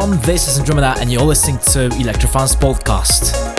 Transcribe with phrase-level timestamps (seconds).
[0.00, 0.24] Everyone?
[0.24, 3.49] This is Andromeda, and you're listening to Electrofans Podcast.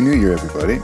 [0.00, 0.80] Happy New Year, everybody.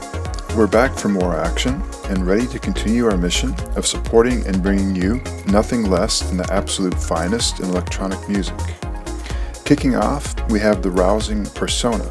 [0.55, 4.95] We're back for more action and ready to continue our mission of supporting and bringing
[4.95, 8.55] you nothing less than the absolute finest in electronic music.
[9.65, 12.03] Kicking off, we have the rousing Persona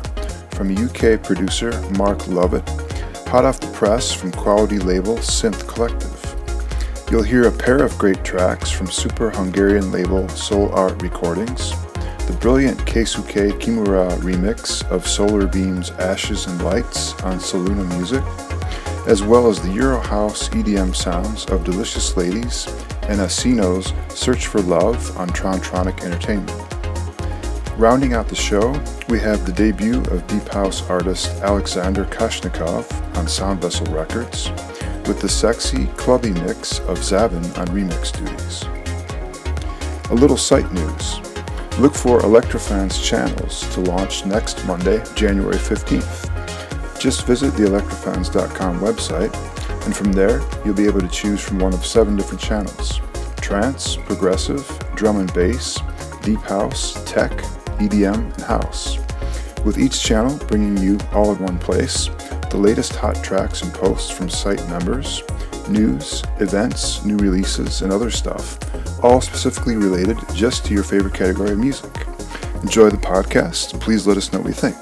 [0.51, 2.69] from UK producer Mark Lovett,
[3.29, 6.13] hot off the press from quality label Synth Collective.
[7.09, 11.73] You'll hear a pair of great tracks from super Hungarian label Soul Art Recordings
[12.27, 18.25] the brilliant Keisuke Kimura remix of Solar Beam's Ashes and Lights on Soluna Music,
[19.07, 22.67] as well as the Euro House EDM sounds of Delicious Ladies
[23.03, 26.61] and Asino's Search for Love on Trontronic Entertainment.
[27.79, 28.73] Rounding out the show,
[29.09, 34.51] we have the debut of Deep House artist Alexander Kashnikov on Sound Vessel Records,
[35.07, 38.65] with the sexy, clubby mix of Zavin on remix duties.
[40.11, 41.21] A little site news.
[41.79, 46.99] Look for Electrofans channels to launch next Monday, January 15th.
[46.99, 49.35] Just visit the electrofans.com website,
[49.85, 53.03] and from there, you'll be able to choose from one of seven different channels
[53.43, 55.79] trance, progressive, drum and bass,
[56.23, 57.31] deep house, tech,
[57.79, 58.97] EDM, and house.
[59.63, 62.07] With each channel bringing you all in one place
[62.49, 65.23] the latest hot tracks and posts from site members,
[65.69, 68.59] news, events, new releases, and other stuff
[69.03, 71.93] all specifically related just to your favorite category of music.
[72.63, 73.81] Enjoy the podcast.
[73.81, 74.77] Please let us know what you think.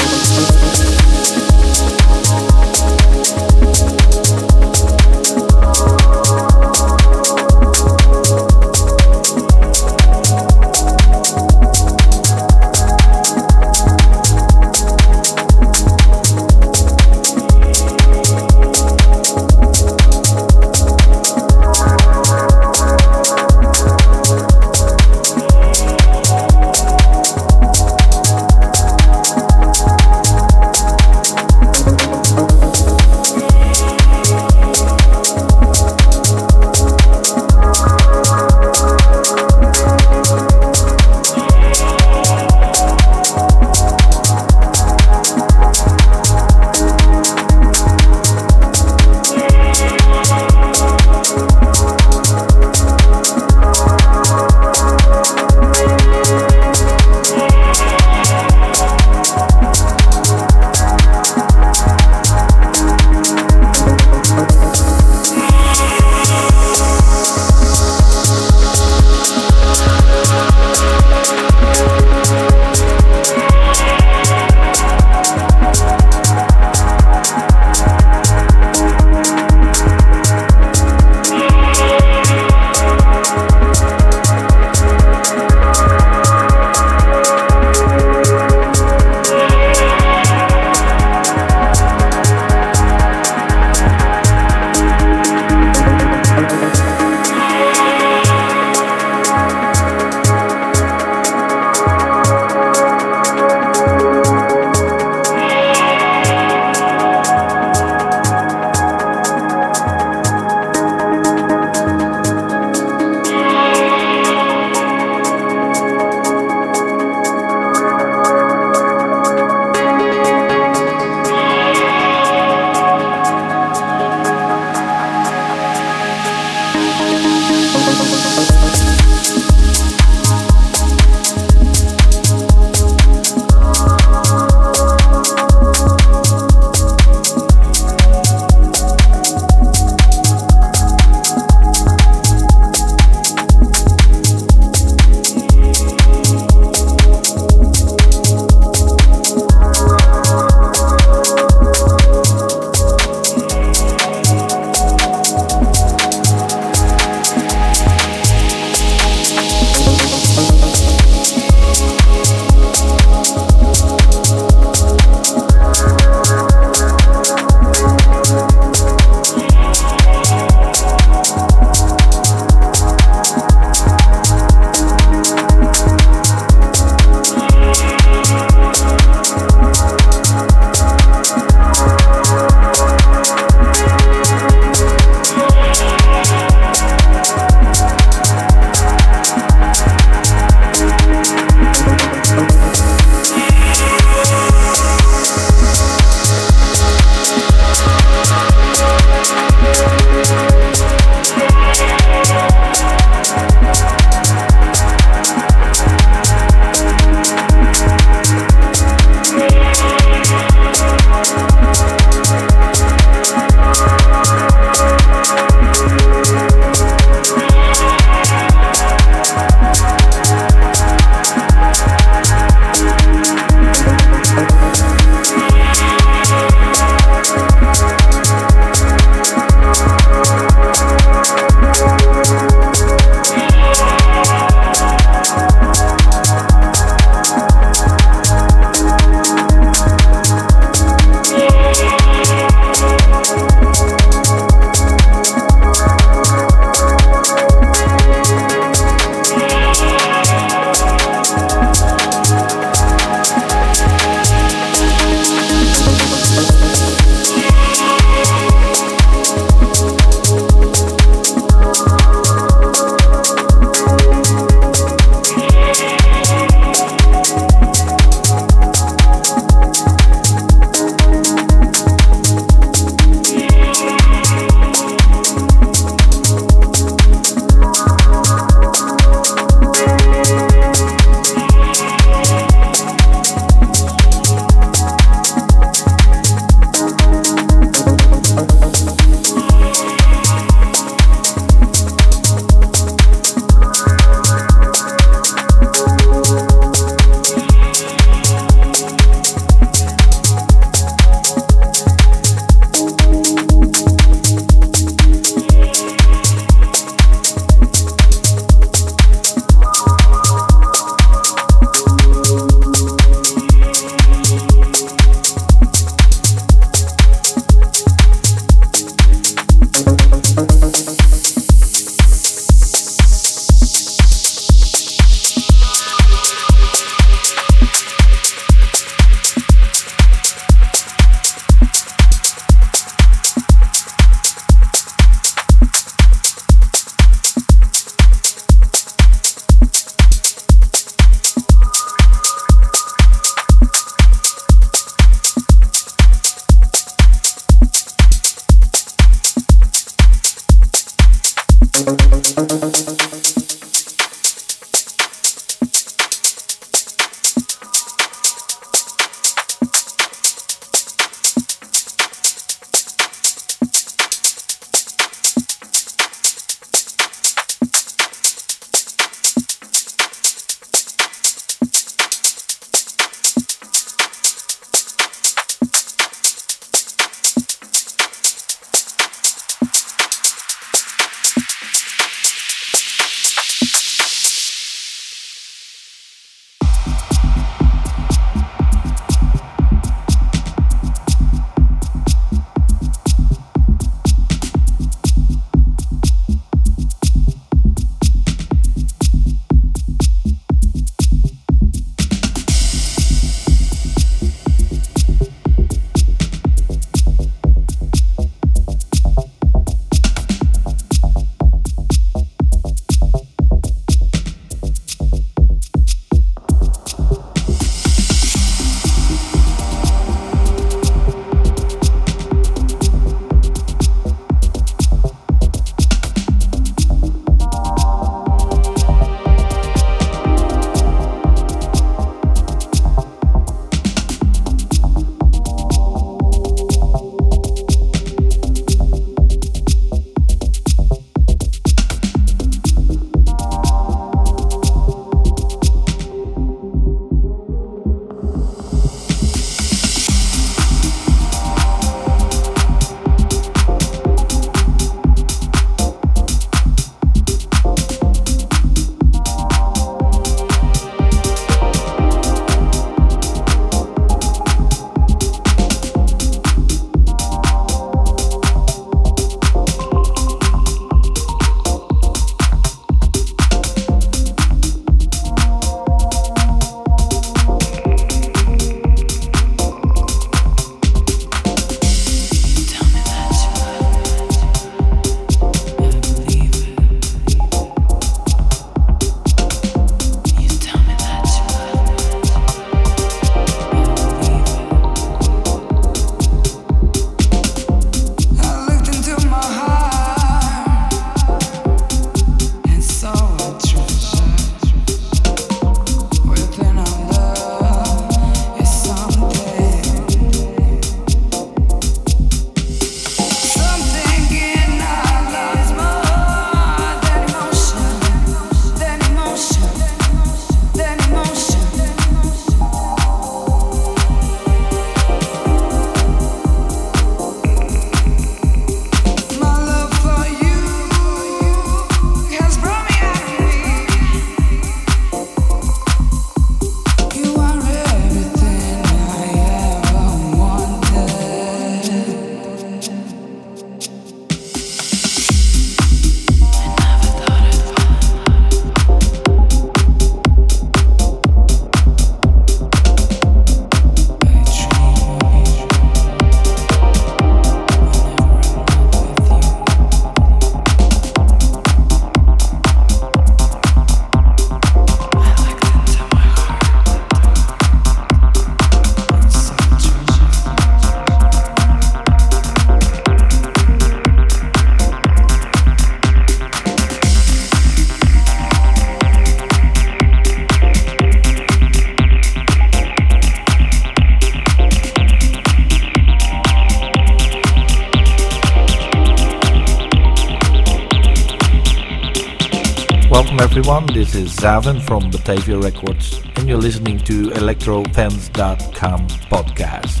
[593.41, 593.87] Everyone.
[593.87, 600.00] This is Zaven from Batavia Records, and you're listening to ElectroFans.com podcast.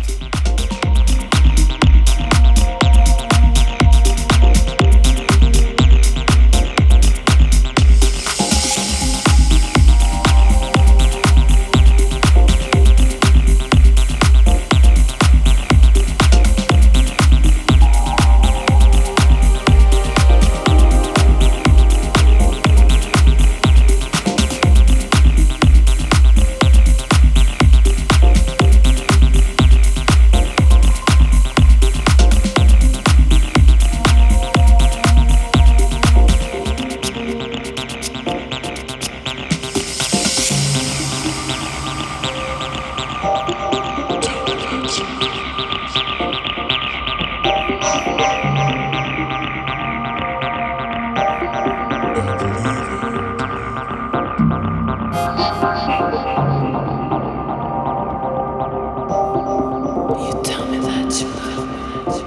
[62.11, 62.25] 情。